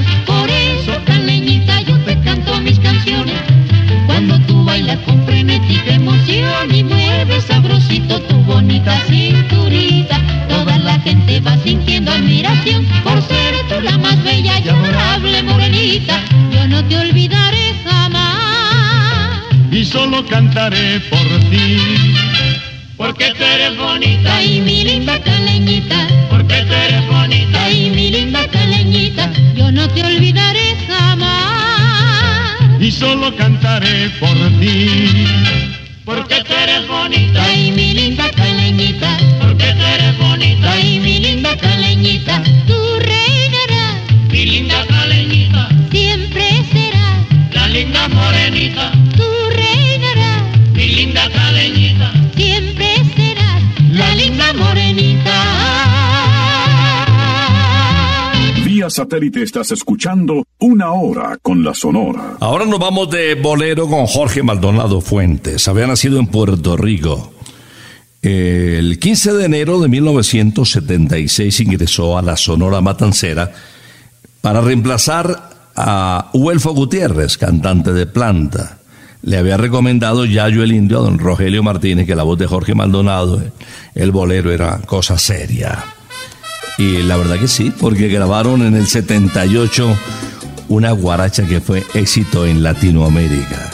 Bailas 4.79 4.99
con 5.01 5.27
frenética 5.27 5.95
emoción 5.95 6.73
y 6.73 6.85
mueves 6.85 7.43
sabrosito 7.47 8.21
tu 8.23 8.37
bonita 8.45 8.97
cinturita, 9.09 10.21
toda 10.49 10.79
la 10.79 11.01
gente 11.01 11.41
va 11.41 11.57
sintiendo 11.64 12.12
admiración 12.12 12.87
por 13.03 13.21
ser 13.23 13.57
tú 13.69 13.81
la 13.81 13.99
más 13.99 14.23
bella 14.23 14.57
y 14.61 14.69
adorable 14.69 15.43
morenita. 15.43 16.23
Yo 16.53 16.69
no 16.69 16.85
te 16.85 16.97
olvidaré 16.97 17.75
jamás. 17.85 19.43
solo 19.85 20.25
cantaré 20.27 21.01
por 21.11 21.27
ti. 21.51 22.14
Porque 22.97 23.33
tú 23.37 23.43
eres 23.43 23.77
bonita. 23.77 24.37
Ay, 24.37 24.61
mi 24.61 24.85
linda 24.85 25.21
caleñita. 25.21 25.47
Solo 32.98 33.34
cantaré 33.37 34.11
por 34.18 34.37
ti. 34.61 35.24
Porque 36.04 36.42
tú 36.42 36.52
eres 36.54 36.87
bonita. 36.88 37.44
Ay, 37.44 37.70
mi 37.70 37.94
linda 37.94 38.28
caleñita. 38.30 39.16
Porque 39.40 39.66
tú 39.78 39.84
eres 39.94 40.18
bonita. 40.18 40.72
Ay, 40.72 40.98
mi 41.00 41.18
linda 41.20 41.56
caleñita. 41.56 42.42
Tú 42.66 42.76
reinarás. 42.98 43.96
Mi 44.30 44.44
linda 44.46 44.84
caleñita. 44.88 45.68
Siempre 45.90 46.64
serás. 46.72 47.18
La 47.52 47.68
linda 47.68 48.08
morenita. 48.08 48.92
Tú 49.16 49.28
Satélite 58.90 59.42
estás 59.42 59.70
escuchando 59.72 60.44
Una 60.59 60.92
Hora 60.92 61.38
con 61.40 61.62
la 61.64 61.74
Sonora. 61.74 62.37
Ahora 62.40 62.64
nos 62.64 62.79
vamos 62.79 63.11
de 63.11 63.35
bolero 63.35 63.88
con 63.88 64.07
Jorge 64.07 64.42
Maldonado 64.42 65.01
Fuentes. 65.01 65.68
Había 65.68 65.87
nacido 65.87 66.18
en 66.18 66.27
Puerto 66.27 66.77
Rico. 66.77 67.33
El 68.22 68.98
15 68.98 69.33
de 69.35 69.44
enero 69.44 69.81
de 69.81 69.88
1976 69.88 71.61
ingresó 71.61 72.18
a 72.18 72.22
la 72.22 72.37
Sonora 72.37 72.81
Matancera 72.81 73.53
para 74.40 74.61
reemplazar 74.61 75.51
a 75.77 76.31
Huelfo 76.33 76.72
Gutiérrez, 76.74 77.38
cantante 77.38 77.92
de 77.92 78.07
planta. 78.07 78.79
Le 79.22 79.37
había 79.37 79.57
recomendado 79.57 80.24
Yayo 80.24 80.62
el 80.62 80.72
Indio 80.72 80.98
a 80.98 81.03
don 81.03 81.18
Rogelio 81.18 81.62
Martínez 81.62 82.07
que 82.07 82.16
la 82.16 82.22
voz 82.22 82.38
de 82.38 82.46
Jorge 82.46 82.74
Maldonado, 82.74 83.42
el 83.94 84.11
bolero, 84.11 84.53
era 84.53 84.79
cosa 84.79 85.18
seria. 85.18 85.85
Y 86.79 87.03
la 87.03 87.17
verdad 87.17 87.41
que 87.41 87.49
sí, 87.49 87.73
porque 87.73 88.07
grabaron 88.07 88.62
en 88.62 88.77
el 88.77 88.87
78 88.87 89.99
una 90.69 90.93
guaracha 90.93 91.45
que 91.45 91.61
fue 91.61 91.85
éxito 91.93 92.47
en 92.47 92.62
Latinoamérica. 92.62 93.71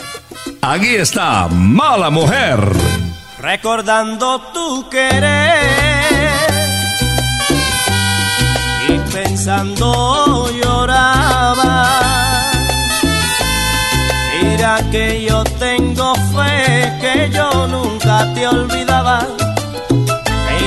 Aquí 0.62 0.94
está, 0.94 1.46
Mala 1.48 2.08
Mujer. 2.08 2.58
Recordando 3.38 4.40
tu 4.54 4.88
querer 4.88 5.60
y 8.88 8.98
pensando 9.12 10.50
lloraba. 10.50 12.00
Mira 14.42 14.80
que 14.90 15.26
yo 15.28 15.44
tengo 15.58 16.14
fe 16.14 16.90
que 17.02 17.30
yo 17.30 17.66
nunca 17.68 18.32
te 18.32 18.48
olvidaba. 18.48 19.26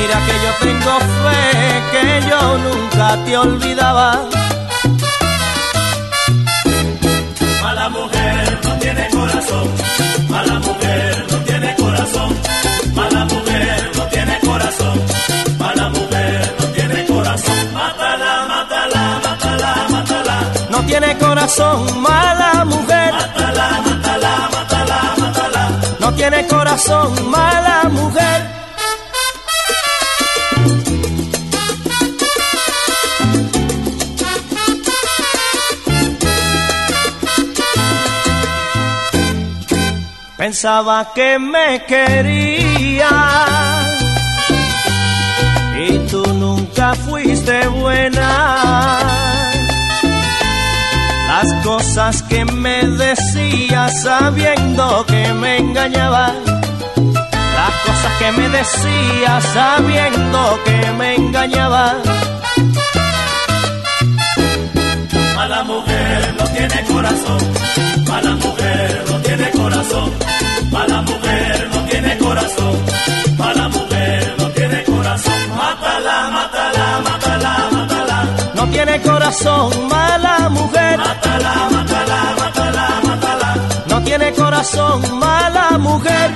Mira 0.07 0.25
que 0.25 0.35
yo 0.45 0.51
tengo 0.61 0.99
fe 1.21 1.83
que 1.91 2.29
yo 2.29 2.57
nunca 2.59 3.17
te 3.25 3.37
olvidaba. 3.37 4.23
Mala 7.61 7.89
mujer 7.89 8.59
no 8.63 8.71
tiene 8.79 9.09
corazón, 9.09 9.67
mala 10.29 10.59
mujer 10.59 11.25
no 11.29 11.37
tiene 11.39 11.75
corazón, 11.75 12.37
mala 12.95 13.25
mujer 13.25 13.91
no 13.97 14.03
tiene 14.07 14.39
corazón, 14.39 15.01
mala 15.59 15.89
mujer 15.89 16.55
no 16.57 16.65
tiene 16.67 17.05
corazón. 17.05 17.73
Mátala, 17.73 18.45
mátala, 18.47 19.19
mátala, 19.25 19.87
mátala. 19.89 20.37
No 20.69 20.83
tiene 20.85 21.17
corazón, 21.17 22.01
mala 22.01 22.63
mujer. 22.63 23.11
Mátala, 23.11 23.81
mátala, 23.85 24.49
mátala, 24.53 25.15
mátala. 25.19 25.69
No 25.99 26.13
tiene 26.13 26.47
corazón, 26.47 27.29
mala 27.29 27.89
mujer. 27.89 28.56
Pensaba 40.49 41.11
que 41.13 41.37
me 41.37 41.83
quería 41.83 43.09
y 45.77 45.99
tú 46.09 46.23
nunca 46.35 46.95
fuiste 46.95 47.67
buena. 47.67 48.97
Las 51.27 51.53
cosas 51.65 52.23
que 52.23 52.45
me 52.45 52.81
decías 52.87 54.03
sabiendo 54.03 55.05
que 55.05 55.33
me 55.33 55.57
engañaba. 55.57 56.31
Las 57.57 57.73
cosas 57.85 58.13
que 58.17 58.31
me 58.31 58.47
decías 58.47 59.43
sabiendo 59.53 60.59
que 60.63 60.91
me 60.97 61.15
engañaba. 61.15 61.97
Mala 65.35 65.63
mujer 65.65 66.35
no 66.39 66.47
tiene 66.51 66.85
corazón, 66.85 67.41
mala 68.07 68.31
mujer 68.37 69.06
mala 70.77 71.01
mujer 71.01 71.69
no 71.73 71.79
tiene 71.89 72.17
corazón, 72.17 72.75
mala 73.37 73.67
mujer 73.69 74.35
no 74.39 74.47
tiene 74.57 74.83
corazón. 74.83 75.41
Mátala, 75.61 76.17
mátala, 76.37 76.85
mátala, 77.07 77.53
mátala. 77.75 78.17
No 78.57 78.63
tiene 78.69 79.01
corazón, 79.01 79.87
mala 79.93 80.49
mujer. 80.49 80.97
Mátala, 80.99 81.53
mátala, 81.75 82.19
mátala, 82.41 82.85
mátala. 83.07 83.49
No 83.89 83.97
tiene 84.07 84.27
corazón, 84.33 84.97
mala 85.19 85.77
mujer. 85.79 86.29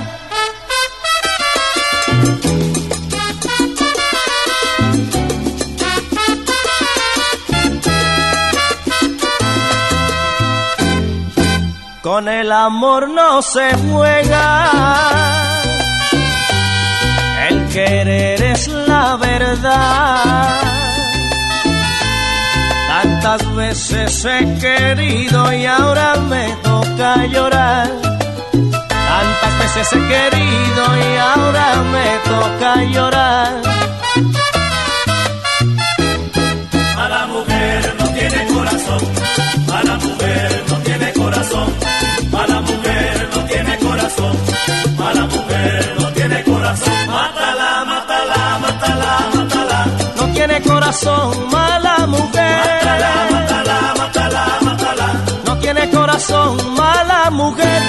Con 12.02 12.26
el 12.28 12.50
amor 12.50 13.08
no 13.08 13.40
se 13.42 13.72
juega. 13.76 14.70
El 17.48 17.68
querer 17.68 18.42
es 18.42 18.66
la 18.66 19.16
verdad. 19.16 20.60
Tantas 22.88 23.54
veces 23.54 24.24
he 24.24 24.58
querido 24.58 25.52
y 25.52 25.64
ahora 25.64 26.16
me 26.28 26.48
toca 26.64 27.24
llorar. 27.26 27.88
Tantas 28.50 29.58
veces 29.60 29.92
he 29.92 29.98
querido 30.08 30.82
y 30.96 31.16
ahora 31.18 31.82
me 31.92 32.08
toca 32.30 32.82
llorar. 32.84 33.62
Mala 36.96 37.26
mujer 37.26 37.96
no 37.98 38.08
tiene 38.08 38.46
corazón, 38.52 39.00
corazón, 50.62 51.50
mala 51.50 52.06
mujer. 52.06 52.60
Mátala, 52.84 53.12
mátala, 53.30 53.94
mátala, 53.98 54.44
mátala. 54.62 55.06
No 55.46 55.58
tiene 55.58 55.90
corazón, 55.90 56.56
mala 56.76 57.30
mujer. 57.30 57.82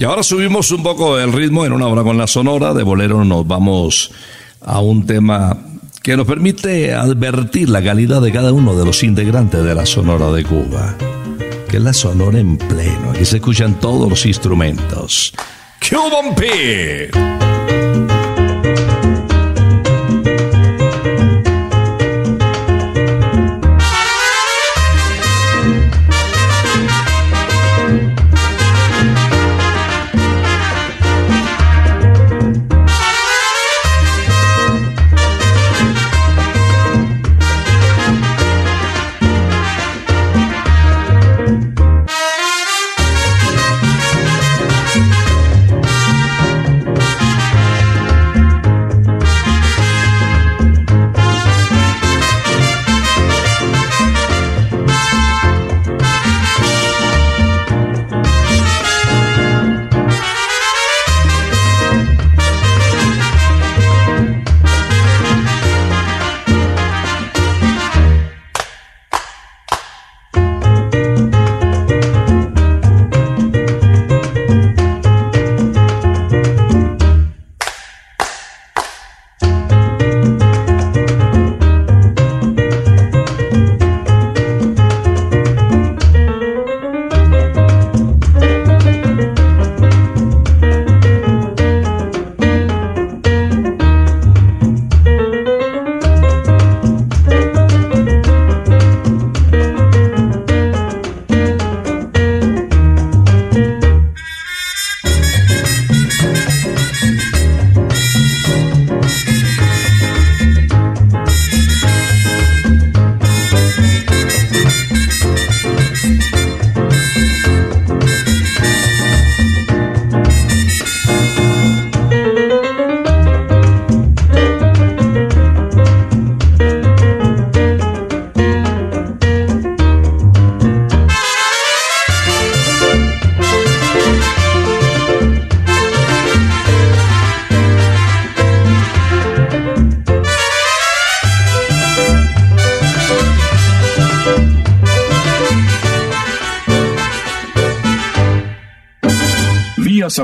Y 0.00 0.04
ahora 0.04 0.22
subimos 0.22 0.70
un 0.70 0.82
poco 0.82 1.20
el 1.20 1.30
ritmo 1.30 1.66
en 1.66 1.74
una 1.74 1.86
hora 1.86 2.02
con 2.02 2.16
la 2.16 2.26
sonora. 2.26 2.72
De 2.72 2.82
bolero 2.82 3.22
nos 3.22 3.46
vamos 3.46 4.10
a 4.62 4.80
un 4.80 5.04
tema 5.04 5.58
que 6.02 6.16
nos 6.16 6.26
permite 6.26 6.94
advertir 6.94 7.68
la 7.68 7.84
calidad 7.84 8.22
de 8.22 8.32
cada 8.32 8.50
uno 8.54 8.74
de 8.74 8.86
los 8.86 9.02
integrantes 9.02 9.62
de 9.62 9.74
la 9.74 9.84
Sonora 9.84 10.32
de 10.32 10.42
Cuba. 10.42 10.96
Que 11.68 11.76
es 11.76 11.82
la 11.82 11.92
Sonora 11.92 12.38
en 12.38 12.56
pleno, 12.56 13.10
aquí 13.10 13.26
se 13.26 13.36
escuchan 13.36 13.78
todos 13.78 14.08
los 14.08 14.24
instrumentos. 14.24 15.34
Cuban 15.86 16.34
Pete. 16.34 17.49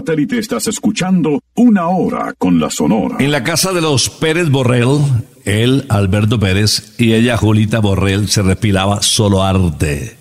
Satélite 0.07 0.39
estás 0.39 0.69
escuchando 0.69 1.43
Una 1.57 1.89
Hora 1.89 2.33
con 2.39 2.61
la 2.61 2.71
Sonora. 2.71 3.17
En 3.19 3.33
la 3.33 3.43
casa 3.43 3.73
de 3.73 3.81
los 3.81 4.09
Pérez 4.09 4.51
Borrell, 4.51 5.01
él, 5.45 5.85
Alberto 5.89 6.39
Pérez, 6.39 6.95
y 6.97 7.15
ella, 7.15 7.37
Julita 7.37 7.81
Borrell, 7.81 8.29
se 8.29 8.43
respiraba 8.43 9.03
solo 9.03 9.43
arte. 9.43 10.17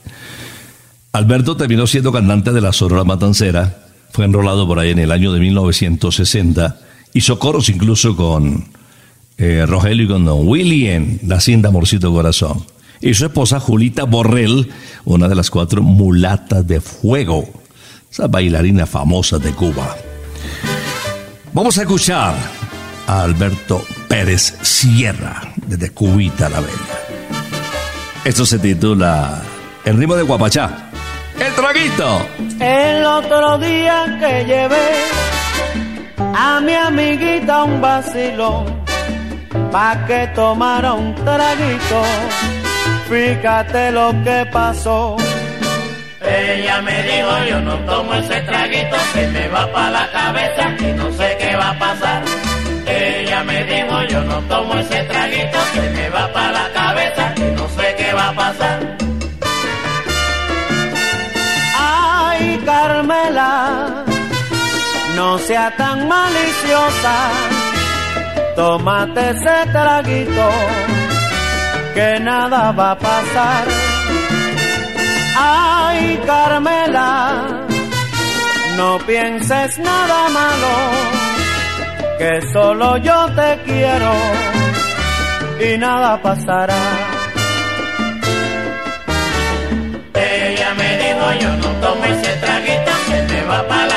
Alberto 1.11 1.55
terminó 1.55 1.85
siendo 1.85 2.11
cantante 2.11 2.51
de 2.51 2.61
la 2.61 2.73
Sonora 2.73 3.03
Matancera, 3.03 3.85
fue 4.11 4.25
enrolado 4.25 4.65
por 4.67 4.79
ahí 4.79 4.89
en 4.89 4.97
el 4.97 5.11
año 5.11 5.31
de 5.31 5.39
1960, 5.39 6.79
hizo 7.13 7.37
coros 7.37 7.69
incluso 7.69 8.15
con 8.15 8.65
eh, 9.37 9.67
Rogelio 9.67 10.05
y 10.05 10.07
con 10.07 10.25
Don 10.25 10.47
Willy 10.47 11.19
La 11.27 11.39
Cinda 11.39 11.69
Amorcito 11.69 12.11
Corazón. 12.11 12.65
Y 13.01 13.13
su 13.13 13.25
esposa 13.25 13.59
Julita 13.59 14.05
Borrell, 14.05 14.67
una 15.03 15.27
de 15.27 15.35
las 15.35 15.51
cuatro 15.51 15.83
mulatas 15.83 16.65
de 16.65 16.81
fuego 16.81 17.64
esa 18.15 18.27
bailarina 18.27 18.85
famosa 18.85 19.37
de 19.39 19.51
Cuba. 19.51 19.93
Vamos 21.51 21.77
a 21.77 21.81
escuchar 21.81 22.33
a 23.07 23.23
Alberto 23.23 23.83
Pérez 24.07 24.57
Sierra, 24.61 25.41
desde 25.67 25.89
Cubita 25.89 26.47
la 26.47 26.61
Bella. 26.61 26.97
Esto 28.23 28.45
se 28.45 28.57
titula 28.59 29.41
El 29.83 29.97
ritmo 29.97 30.15
de 30.15 30.23
Guapachá. 30.23 30.91
¡El 31.37 31.53
traguito! 31.55 32.25
El 32.61 33.05
otro 33.05 33.57
día 33.57 34.17
que 34.17 34.45
llevé 34.45 34.91
a 36.17 36.61
mi 36.61 36.73
amiguita 36.73 37.65
un 37.65 37.81
vacilón 37.81 38.81
pa' 39.73 40.05
que 40.07 40.27
tomara 40.33 40.93
un 40.93 41.13
traguito. 41.15 42.01
Fíjate 43.09 43.91
lo 43.91 44.13
que 44.23 44.47
pasó 44.53 45.17
ella 46.27 46.81
me 46.81 47.03
dijo, 47.03 47.45
yo 47.49 47.59
no 47.61 47.75
tomo 47.85 48.13
ese 48.15 48.41
traguito, 48.41 48.97
se 49.13 49.27
me 49.27 49.47
va 49.47 49.71
para 49.71 49.91
la 49.91 50.11
cabeza 50.11 50.75
y 50.79 50.93
no 50.93 51.11
sé 51.11 51.37
qué 51.39 51.55
va 51.55 51.69
a 51.69 51.79
pasar. 51.79 52.23
Ella 52.87 53.43
me 53.43 53.63
dijo, 53.63 54.03
yo 54.09 54.21
no 54.21 54.41
tomo 54.41 54.73
ese 54.75 55.03
traguito, 55.03 55.57
se 55.73 55.89
me 55.89 56.09
va 56.09 56.31
para 56.33 56.51
la 56.51 56.73
cabeza 56.73 57.33
y 57.37 57.41
no 57.55 57.67
sé 57.69 57.95
qué 57.97 58.13
va 58.13 58.29
a 58.29 58.33
pasar. 58.33 58.97
Ay, 61.77 62.61
Carmela, 62.65 64.03
no 65.15 65.37
sea 65.39 65.75
tan 65.77 66.07
maliciosa, 66.07 67.15
tómate 68.55 69.29
ese 69.31 69.71
traguito, 69.71 70.49
que 71.93 72.19
nada 72.19 72.71
va 72.71 72.91
a 72.91 72.97
pasar 72.97 73.65
Ay, 75.37 75.84
Carmela, 76.25 77.65
no 78.77 78.97
pienses 78.99 79.77
nada 79.79 80.29
malo, 80.29 80.73
que 82.17 82.41
solo 82.53 82.97
yo 82.97 83.27
te 83.35 83.59
quiero 83.65 84.13
y 85.59 85.77
nada 85.77 86.21
pasará. 86.21 86.83
Ella 90.13 90.73
me 90.75 90.97
dijo, 90.97 91.25
yo 91.41 91.49
no 91.57 91.69
tomo 91.81 92.05
ese 92.05 92.31
traguito, 92.37 92.91
que 93.07 93.33
me 93.33 93.41
va 93.43 93.67
para 93.67 93.87
la 93.87 93.94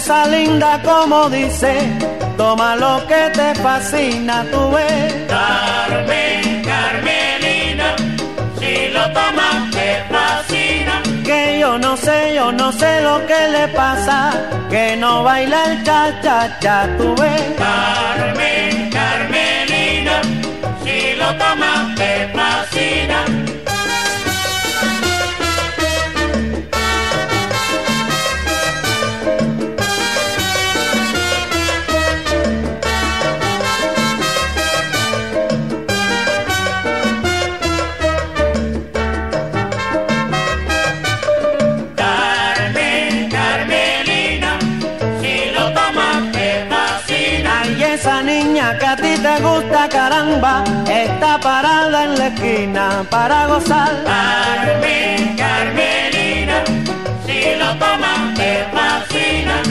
cosa 0.00 0.26
linda 0.28 0.80
como 0.82 1.28
dice, 1.28 1.74
toma 2.38 2.74
lo 2.74 3.06
que 3.06 3.30
te 3.34 3.54
fascina, 3.56 4.46
tú 4.50 4.70
ves. 4.70 5.12
Carmen, 5.28 6.62
Carmelina, 6.62 7.96
si 8.58 8.88
lo 8.94 9.02
tomas 9.12 9.70
te 9.70 10.02
fascina. 10.10 11.02
Que 11.22 11.58
yo 11.60 11.78
no 11.78 11.98
sé, 11.98 12.32
yo 12.34 12.50
no 12.50 12.72
sé 12.72 13.02
lo 13.02 13.26
que 13.26 13.40
le 13.52 13.68
pasa, 13.68 14.32
que 14.70 14.96
no 14.96 15.22
baila 15.22 15.64
el 15.66 15.84
cha-cha-cha, 15.84 16.96
tú 16.96 17.14
ves. 17.20 17.42
Carmen, 17.58 18.90
Carmelina, 18.90 20.22
si 20.82 21.14
lo 21.16 21.28
tomas 21.36 21.94
te 21.96 22.12
fascina. 22.34 23.26
Está 50.42 51.38
parada 51.40 52.04
en 52.04 52.18
la 52.18 52.26
esquina 52.28 53.06
para 53.10 53.46
gozar. 53.46 54.04
Carmen, 54.04 55.36
Carmelina, 55.36 56.64
si 57.26 57.58
lo 57.58 57.70
tomas 57.78 58.34
te 58.34 58.64
fascina. 58.72 59.62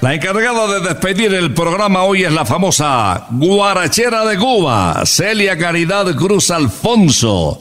La 0.00 0.14
encargada 0.14 0.66
de 0.74 0.88
despedir 0.88 1.34
el 1.34 1.52
programa 1.52 2.04
hoy 2.04 2.24
es 2.24 2.32
la 2.32 2.46
famosa 2.46 3.26
guarachera 3.30 4.24
de 4.24 4.38
Cuba, 4.38 5.02
Celia 5.04 5.58
Caridad 5.58 6.14
Cruz 6.16 6.50
Alfonso, 6.50 7.60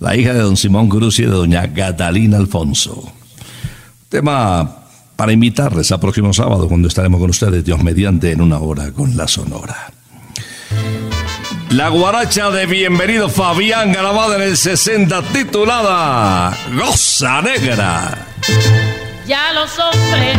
la 0.00 0.14
hija 0.14 0.34
de 0.34 0.40
don 0.40 0.58
Simón 0.58 0.90
Cruz 0.90 1.18
y 1.20 1.22
de 1.22 1.30
doña 1.30 1.72
Catalina 1.72 2.36
Alfonso. 2.36 3.12
Tema 4.10 4.85
para 5.16 5.32
invitarles 5.32 5.90
a 5.92 5.98
próximo 5.98 6.32
sábado 6.32 6.68
cuando 6.68 6.88
estaremos 6.88 7.18
con 7.20 7.30
ustedes, 7.30 7.64
Dios 7.64 7.82
mediante, 7.82 8.32
en 8.32 8.40
una 8.40 8.58
hora 8.58 8.92
con 8.92 9.16
la 9.16 9.26
Sonora. 9.26 9.90
La 11.70 11.88
guaracha 11.88 12.50
de 12.50 12.66
Bienvenido 12.66 13.28
Fabián, 13.28 13.92
grabada 13.92 14.36
en 14.36 14.42
el 14.42 14.56
60, 14.56 15.22
titulada 15.32 16.56
Goza 16.72 17.42
Negra. 17.42 18.26
Ya 19.26 19.52
los 19.52 19.76
hombres 19.78 20.38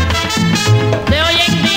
de 1.10 1.22
hoy 1.22 1.36
en 1.48 1.64
día 1.64 1.77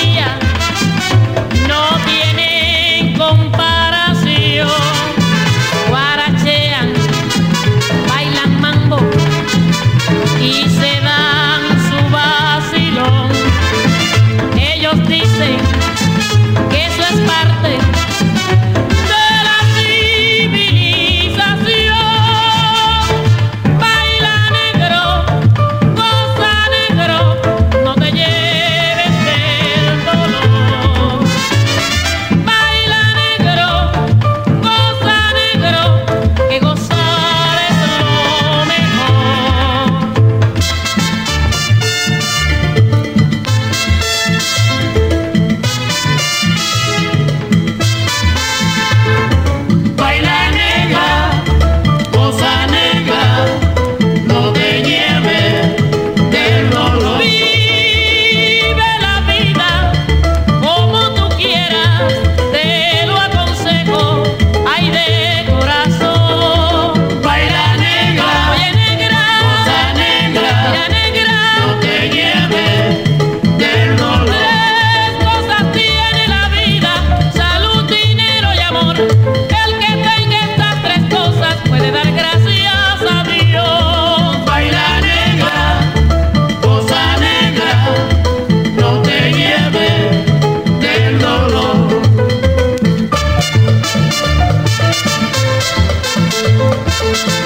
Baila 97.01 97.40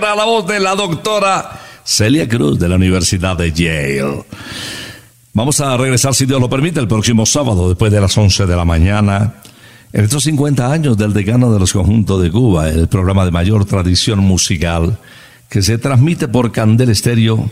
La 0.00 0.24
voz 0.24 0.46
de 0.46 0.58
la 0.58 0.74
doctora 0.74 1.60
Celia 1.84 2.26
Cruz 2.26 2.58
de 2.58 2.66
la 2.66 2.76
Universidad 2.76 3.36
de 3.36 3.52
Yale. 3.52 4.24
Vamos 5.34 5.60
a 5.60 5.76
regresar, 5.76 6.14
si 6.14 6.24
Dios 6.24 6.40
lo 6.40 6.48
permite, 6.48 6.80
el 6.80 6.88
próximo 6.88 7.26
sábado, 7.26 7.68
después 7.68 7.92
de 7.92 8.00
las 8.00 8.16
11 8.16 8.46
de 8.46 8.56
la 8.56 8.64
mañana. 8.64 9.34
En 9.92 10.04
estos 10.04 10.24
50 10.24 10.72
años 10.72 10.96
del 10.96 11.12
decano 11.12 11.52
de 11.52 11.60
los 11.60 11.74
conjuntos 11.74 12.22
de 12.22 12.30
Cuba, 12.30 12.70
el 12.70 12.88
programa 12.88 13.26
de 13.26 13.32
mayor 13.32 13.66
tradición 13.66 14.20
musical 14.20 14.98
que 15.50 15.60
se 15.60 15.76
transmite 15.76 16.26
por 16.26 16.52
Candel 16.52 16.88
Estéreo 16.88 17.50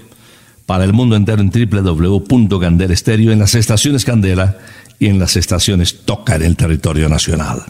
para 0.64 0.84
el 0.84 0.95
mundo 0.95 1.16
entero 1.16 1.43
en 1.43 1.51
www.candel 1.51 2.91
Estéreo, 2.91 3.32
en 3.32 3.38
las 3.38 3.55
estaciones 3.55 4.07
Candela 4.07 4.57
y 4.99 5.09
en 5.09 5.18
las 5.18 5.36
estaciones 5.36 6.07
Toca 6.07 6.36
en 6.36 6.43
el 6.43 6.57
territorio 6.57 7.11
nacional. 7.11 7.64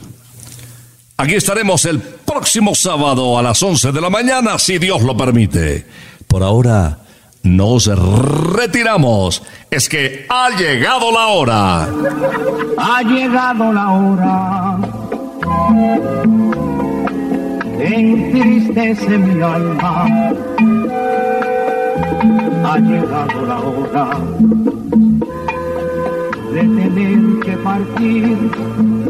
Aquí 1.20 1.34
estaremos 1.34 1.84
el 1.84 2.00
próximo 2.00 2.74
sábado 2.74 3.38
a 3.38 3.42
las 3.42 3.62
11 3.62 3.92
de 3.92 4.00
la 4.00 4.08
mañana, 4.08 4.58
si 4.58 4.78
Dios 4.78 5.02
lo 5.02 5.16
permite. 5.16 5.86
Por 6.26 6.42
ahora, 6.42 6.98
nos 7.42 7.86
retiramos. 7.86 9.42
Es 9.70 9.88
que 9.88 10.26
ha 10.28 10.48
llegado 10.56 11.12
la 11.12 11.26
hora. 11.26 11.88
Ha 12.78 13.02
llegado 13.02 13.72
la 13.72 13.90
hora 13.90 14.78
entristece 17.82 19.18
mi 19.18 19.42
alma. 19.42 20.06
Ha 22.64 22.78
llegado 22.78 23.46
la 23.46 23.58
hora 23.58 24.18
de 26.52 26.60
tener 26.60 27.40
que 27.40 27.56
partir. 27.58 29.09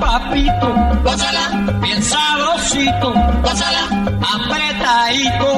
papito, 0.00 0.74
gózala, 1.04 1.78
bien 1.80 2.02
sabrosito, 2.02 3.12
apretadito, 4.34 5.57